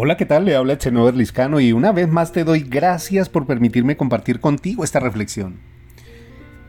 Hola, 0.00 0.16
¿qué 0.16 0.26
tal? 0.26 0.44
Le 0.44 0.54
habla 0.54 0.78
Chenover 0.78 1.16
Liscano 1.16 1.58
y 1.58 1.72
una 1.72 1.90
vez 1.90 2.08
más 2.08 2.30
te 2.30 2.44
doy 2.44 2.60
gracias 2.60 3.28
por 3.28 3.46
permitirme 3.46 3.96
compartir 3.96 4.38
contigo 4.38 4.84
esta 4.84 5.00
reflexión. 5.00 5.56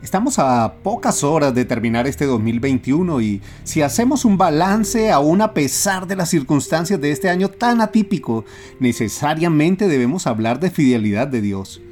Estamos 0.01 0.39
a 0.39 0.73
pocas 0.81 1.23
horas 1.23 1.53
de 1.53 1.63
terminar 1.63 2.07
este 2.07 2.25
2021 2.25 3.21
y 3.21 3.39
si 3.63 3.83
hacemos 3.83 4.25
un 4.25 4.39
balance 4.39 5.11
aún 5.11 5.43
a 5.43 5.53
pesar 5.53 6.07
de 6.07 6.15
las 6.15 6.29
circunstancias 6.29 6.99
de 6.99 7.11
este 7.11 7.29
año 7.29 7.49
tan 7.49 7.81
atípico, 7.81 8.45
necesariamente 8.79 9.87
debemos 9.87 10.25
hablar 10.25 10.59
de 10.59 10.71
fidelidad 10.71 11.27
de 11.27 11.41
Dios. 11.41 11.83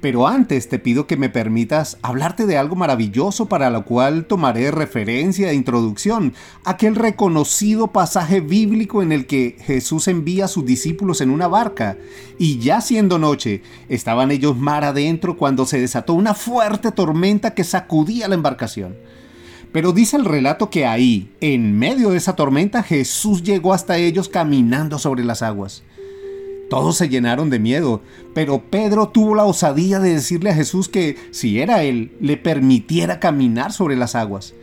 Pero 0.00 0.26
antes 0.26 0.68
te 0.68 0.78
pido 0.78 1.06
que 1.06 1.18
me 1.18 1.28
permitas 1.28 1.98
hablarte 2.00 2.46
de 2.46 2.56
algo 2.56 2.74
maravilloso 2.74 3.46
para 3.46 3.68
lo 3.68 3.84
cual 3.84 4.24
tomaré 4.24 4.70
referencia 4.70 5.50
e 5.50 5.54
introducción, 5.54 6.32
aquel 6.64 6.94
reconocido 6.94 7.88
pasaje 7.88 8.40
bíblico 8.40 9.02
en 9.02 9.12
el 9.12 9.26
que 9.26 9.56
Jesús 9.60 10.08
envía 10.08 10.46
a 10.46 10.48
sus 10.48 10.64
discípulos 10.64 11.20
en 11.20 11.28
una 11.28 11.48
barca, 11.48 11.98
y 12.38 12.58
ya 12.58 12.80
siendo 12.80 13.18
noche, 13.18 13.62
estaban 13.90 14.30
ellos 14.30 14.56
mar 14.56 14.84
adentro 14.84 15.36
cuando 15.36 15.66
se 15.66 15.78
desató 15.78 16.14
una 16.14 16.32
fuerte 16.32 16.92
tormenta 16.92 17.54
que 17.54 17.64
sacudía 17.64 18.26
la 18.26 18.36
embarcación. 18.36 18.96
Pero 19.70 19.92
dice 19.92 20.16
el 20.16 20.24
relato 20.24 20.70
que 20.70 20.86
ahí, 20.86 21.30
en 21.40 21.78
medio 21.78 22.10
de 22.10 22.16
esa 22.16 22.34
tormenta, 22.34 22.82
Jesús 22.82 23.42
llegó 23.42 23.74
hasta 23.74 23.98
ellos 23.98 24.28
caminando 24.28 24.98
sobre 24.98 25.24
las 25.24 25.42
aguas. 25.42 25.84
Todos 26.70 26.96
se 26.96 27.08
llenaron 27.08 27.50
de 27.50 27.58
miedo, 27.58 28.00
pero 28.32 28.62
Pedro 28.70 29.08
tuvo 29.08 29.34
la 29.34 29.44
osadía 29.44 29.98
de 29.98 30.14
decirle 30.14 30.50
a 30.50 30.54
Jesús 30.54 30.88
que 30.88 31.16
si 31.32 31.60
era 31.60 31.82
él, 31.82 32.12
le 32.20 32.36
permitiera 32.36 33.18
caminar 33.18 33.72
sobre 33.72 33.96
las 33.96 34.14
aguas. 34.14 34.54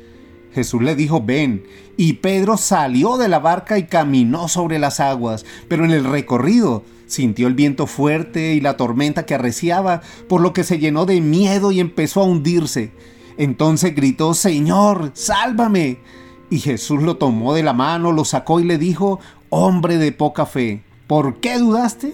Jesús 0.54 0.82
le 0.82 0.96
dijo, 0.96 1.22
ven, 1.22 1.66
y 1.98 2.14
Pedro 2.14 2.56
salió 2.56 3.18
de 3.18 3.28
la 3.28 3.40
barca 3.40 3.78
y 3.78 3.88
caminó 3.88 4.48
sobre 4.48 4.80
las 4.80 5.02
aguas, 5.02 5.46
pero 5.68 5.84
en 5.84 5.92
el 5.92 6.06
recorrido 6.06 6.86
sintió 7.08 7.46
el 7.48 7.56
viento 7.56 7.88
fuerte 7.88 8.54
y 8.54 8.62
la 8.62 8.78
tormenta 8.78 9.26
que 9.26 9.36
arreciaba, 9.36 10.02
por 10.30 10.40
lo 10.40 10.54
que 10.54 10.64
se 10.64 10.80
llenó 10.80 11.06
de 11.06 11.20
miedo 11.20 11.74
y 11.74 11.82
empezó 11.82 12.22
a 12.22 12.26
hundirse. 12.26 12.92
Entonces 13.38 13.94
gritó, 13.94 14.34
Señor, 14.34 15.12
sálvame. 15.14 16.00
Y 16.50 16.60
Jesús 16.60 17.04
lo 17.04 17.18
tomó 17.18 17.54
de 17.54 17.64
la 17.64 17.74
mano, 17.74 18.14
lo 18.14 18.24
sacó 18.24 18.62
y 18.62 18.64
le 18.64 18.78
dijo, 18.78 19.20
hombre 19.50 19.98
de 19.98 20.14
poca 20.14 20.46
fe, 20.46 20.84
¿Por 21.08 21.40
qué 21.40 21.58
dudaste? 21.58 22.14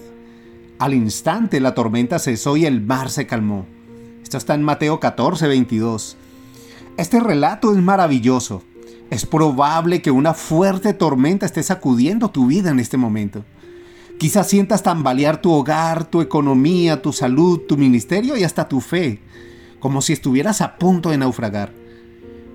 Al 0.78 0.94
instante 0.94 1.58
la 1.58 1.74
tormenta 1.74 2.20
cesó 2.20 2.56
y 2.56 2.64
el 2.64 2.80
mar 2.80 3.10
se 3.10 3.26
calmó. 3.26 3.66
Esto 4.22 4.38
está 4.38 4.54
en 4.54 4.62
Mateo 4.62 5.00
14, 5.00 5.48
22. 5.48 6.16
Este 6.96 7.18
relato 7.18 7.72
es 7.72 7.82
maravilloso. 7.82 8.62
Es 9.10 9.26
probable 9.26 10.00
que 10.00 10.12
una 10.12 10.32
fuerte 10.32 10.92
tormenta 10.92 11.44
esté 11.44 11.64
sacudiendo 11.64 12.30
tu 12.30 12.46
vida 12.46 12.70
en 12.70 12.78
este 12.78 12.96
momento. 12.96 13.44
Quizás 14.20 14.46
sientas 14.46 14.84
tambalear 14.84 15.42
tu 15.42 15.50
hogar, 15.50 16.04
tu 16.04 16.20
economía, 16.20 17.02
tu 17.02 17.12
salud, 17.12 17.62
tu 17.68 17.76
ministerio 17.76 18.36
y 18.36 18.44
hasta 18.44 18.68
tu 18.68 18.80
fe, 18.80 19.20
como 19.80 20.02
si 20.02 20.12
estuvieras 20.12 20.60
a 20.60 20.76
punto 20.76 21.10
de 21.10 21.18
naufragar. 21.18 21.72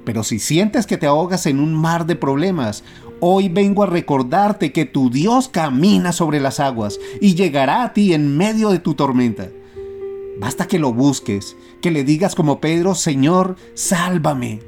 Pero 0.09 0.23
si 0.23 0.39
sientes 0.39 0.88
que 0.88 0.97
te 0.97 1.05
ahogas 1.05 1.45
en 1.45 1.59
un 1.59 1.75
mar 1.75 2.07
de 2.07 2.15
problemas, 2.15 2.83
hoy 3.19 3.47
vengo 3.47 3.83
a 3.83 3.85
recordarte 3.85 4.71
que 4.71 4.85
tu 4.85 5.11
Dios 5.11 5.49
camina 5.49 6.13
sobre 6.13 6.39
las 6.39 6.59
aguas 6.59 6.99
y 7.21 7.35
llegará 7.35 7.83
a 7.83 7.93
ti 7.93 8.15
en 8.15 8.35
medio 8.35 8.71
de 8.71 8.80
tu 8.80 8.95
tormenta. 8.95 9.49
Basta 10.39 10.65
que 10.65 10.80
lo 10.80 10.93
busques, 10.93 11.55
que 11.80 11.91
le 11.91 12.03
digas 12.03 12.33
como 12.33 12.59
Pedro, 12.59 12.95
Señor, 12.95 13.55
sálvame. 13.75 14.61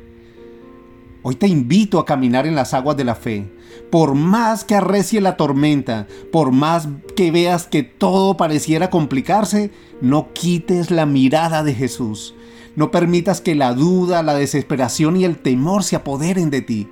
Hoy 1.23 1.35
te 1.35 1.47
invito 1.47 1.99
a 1.99 2.05
caminar 2.05 2.47
en 2.47 2.55
las 2.55 2.73
aguas 2.73 2.97
de 2.97 3.03
la 3.03 3.13
fe. 3.13 3.47
Por 3.91 4.15
más 4.15 4.63
que 4.63 4.73
arrecie 4.73 5.21
la 5.21 5.37
tormenta, 5.37 6.07
por 6.31 6.51
más 6.51 6.87
que 7.15 7.29
veas 7.29 7.67
que 7.67 7.83
todo 7.83 8.37
pareciera 8.37 8.89
complicarse, 8.89 9.69
no 10.01 10.33
quites 10.33 10.89
la 10.89 11.05
mirada 11.05 11.63
de 11.63 11.75
Jesús. 11.75 12.33
No 12.75 12.89
permitas 12.89 13.39
que 13.39 13.53
la 13.53 13.73
duda, 13.73 14.23
la 14.23 14.33
desesperación 14.33 15.15
y 15.15 15.25
el 15.25 15.37
temor 15.37 15.83
se 15.83 15.95
apoderen 15.95 16.49
de 16.49 16.61
ti. 16.61 16.87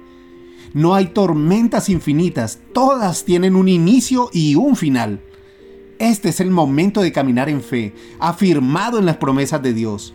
No 0.74 0.94
hay 0.94 1.08
tormentas 1.08 1.90
infinitas, 1.90 2.60
todas 2.72 3.26
tienen 3.26 3.56
un 3.56 3.68
inicio 3.68 4.30
y 4.32 4.54
un 4.54 4.76
final. 4.76 5.22
Este 5.98 6.30
es 6.30 6.40
el 6.40 6.52
momento 6.52 7.02
de 7.02 7.12
caminar 7.12 7.50
en 7.50 7.64
fe, 7.64 7.96
afirmado 8.20 9.00
en 9.00 9.08
las 9.08 9.18
promesas 9.18 9.64
de 9.64 9.74
Dios. 9.74 10.14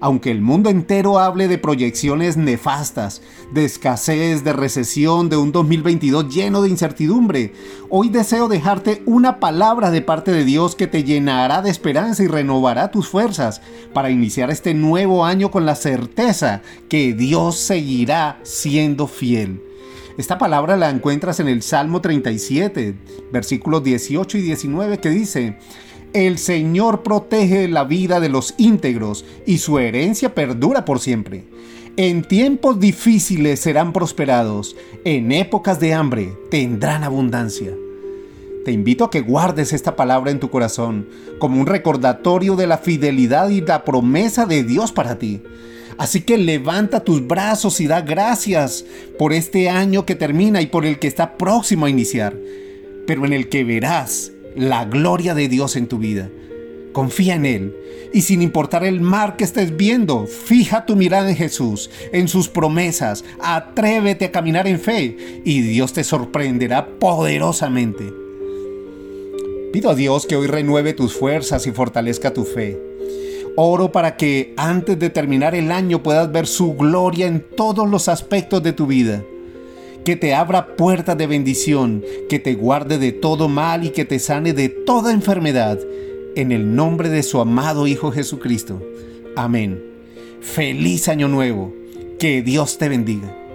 Aunque 0.00 0.30
el 0.30 0.40
mundo 0.40 0.70
entero 0.70 1.18
hable 1.18 1.48
de 1.48 1.58
proyecciones 1.58 2.36
nefastas, 2.36 3.20
de 3.52 3.64
escasez, 3.64 4.44
de 4.44 4.52
recesión, 4.52 5.28
de 5.28 5.36
un 5.36 5.50
2022 5.50 6.32
lleno 6.32 6.62
de 6.62 6.68
incertidumbre, 6.68 7.52
hoy 7.88 8.08
deseo 8.08 8.48
dejarte 8.48 9.02
una 9.06 9.40
palabra 9.40 9.90
de 9.90 10.00
parte 10.00 10.30
de 10.30 10.44
Dios 10.44 10.76
que 10.76 10.86
te 10.86 11.02
llenará 11.02 11.62
de 11.62 11.70
esperanza 11.70 12.22
y 12.22 12.28
renovará 12.28 12.92
tus 12.92 13.08
fuerzas 13.08 13.60
para 13.92 14.10
iniciar 14.10 14.50
este 14.50 14.72
nuevo 14.72 15.24
año 15.24 15.50
con 15.50 15.66
la 15.66 15.74
certeza 15.74 16.62
que 16.88 17.12
Dios 17.12 17.56
seguirá 17.56 18.38
siendo 18.44 19.08
fiel. 19.08 19.62
Esta 20.18 20.36
palabra 20.36 20.76
la 20.76 20.90
encuentras 20.90 21.38
en 21.38 21.46
el 21.46 21.62
Salmo 21.62 22.00
37, 22.00 22.96
versículos 23.32 23.84
18 23.84 24.38
y 24.38 24.42
19 24.42 24.98
que 24.98 25.10
dice, 25.10 25.58
el 26.12 26.38
Señor 26.38 27.02
protege 27.02 27.68
la 27.68 27.84
vida 27.84 28.20
de 28.20 28.28
los 28.28 28.54
íntegros 28.58 29.24
y 29.46 29.58
su 29.58 29.78
herencia 29.78 30.34
perdura 30.34 30.84
por 30.84 31.00
siempre. 31.00 31.44
En 31.96 32.22
tiempos 32.22 32.78
difíciles 32.78 33.60
serán 33.60 33.92
prosperados, 33.92 34.76
en 35.04 35.32
épocas 35.32 35.80
de 35.80 35.94
hambre 35.94 36.32
tendrán 36.50 37.02
abundancia. 37.02 37.74
Te 38.64 38.72
invito 38.72 39.04
a 39.04 39.10
que 39.10 39.20
guardes 39.20 39.72
esta 39.72 39.96
palabra 39.96 40.30
en 40.30 40.40
tu 40.40 40.50
corazón 40.50 41.08
como 41.38 41.60
un 41.60 41.66
recordatorio 41.66 42.54
de 42.54 42.66
la 42.66 42.78
fidelidad 42.78 43.48
y 43.48 43.62
la 43.62 43.84
promesa 43.84 44.46
de 44.46 44.62
Dios 44.62 44.92
para 44.92 45.18
ti. 45.18 45.42
Así 45.96 46.20
que 46.20 46.38
levanta 46.38 47.02
tus 47.02 47.26
brazos 47.26 47.80
y 47.80 47.88
da 47.88 48.02
gracias 48.02 48.84
por 49.18 49.32
este 49.32 49.68
año 49.68 50.06
que 50.06 50.14
termina 50.14 50.62
y 50.62 50.66
por 50.66 50.86
el 50.86 50.98
que 51.00 51.08
está 51.08 51.36
próximo 51.36 51.86
a 51.86 51.90
iniciar, 51.90 52.36
pero 53.06 53.26
en 53.26 53.32
el 53.32 53.48
que 53.48 53.64
verás 53.64 54.32
la 54.56 54.84
gloria 54.84 55.34
de 55.34 55.48
Dios 55.48 55.76
en 55.76 55.86
tu 55.86 55.98
vida. 55.98 56.28
Confía 56.92 57.34
en 57.34 57.46
Él 57.46 57.76
y 58.12 58.22
sin 58.22 58.42
importar 58.42 58.84
el 58.84 59.00
mar 59.00 59.36
que 59.36 59.44
estés 59.44 59.76
viendo, 59.76 60.26
fija 60.26 60.86
tu 60.86 60.96
mirada 60.96 61.28
en 61.28 61.36
Jesús, 61.36 61.90
en 62.12 62.28
sus 62.28 62.48
promesas, 62.48 63.24
atrévete 63.40 64.26
a 64.26 64.32
caminar 64.32 64.66
en 64.66 64.80
fe 64.80 65.42
y 65.44 65.60
Dios 65.60 65.92
te 65.92 66.04
sorprenderá 66.04 66.86
poderosamente. 66.98 68.12
Pido 69.72 69.90
a 69.90 69.94
Dios 69.94 70.26
que 70.26 70.36
hoy 70.36 70.46
renueve 70.46 70.94
tus 70.94 71.14
fuerzas 71.14 71.66
y 71.66 71.72
fortalezca 71.72 72.32
tu 72.32 72.44
fe. 72.44 72.80
Oro 73.56 73.92
para 73.92 74.16
que 74.16 74.54
antes 74.56 74.98
de 74.98 75.10
terminar 75.10 75.54
el 75.54 75.70
año 75.70 76.02
puedas 76.02 76.32
ver 76.32 76.46
su 76.46 76.74
gloria 76.74 77.26
en 77.26 77.44
todos 77.56 77.88
los 77.88 78.08
aspectos 78.08 78.62
de 78.62 78.72
tu 78.72 78.86
vida 78.86 79.22
que 80.04 80.16
te 80.16 80.34
abra 80.34 80.76
puertas 80.76 81.16
de 81.18 81.26
bendición, 81.26 82.04
que 82.28 82.38
te 82.38 82.54
guarde 82.54 82.98
de 82.98 83.12
todo 83.12 83.48
mal 83.48 83.84
y 83.84 83.90
que 83.90 84.04
te 84.04 84.18
sane 84.18 84.52
de 84.52 84.68
toda 84.68 85.12
enfermedad. 85.12 85.78
En 86.36 86.52
el 86.52 86.74
nombre 86.74 87.08
de 87.08 87.22
su 87.22 87.40
amado 87.40 87.86
Hijo 87.86 88.12
Jesucristo. 88.12 88.80
Amén. 89.36 89.82
Feliz 90.40 91.08
año 91.08 91.28
nuevo. 91.28 91.74
Que 92.18 92.42
Dios 92.42 92.78
te 92.78 92.88
bendiga. 92.88 93.47